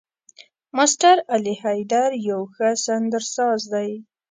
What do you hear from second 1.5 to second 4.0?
حيدر يو ښه سندرساز دی.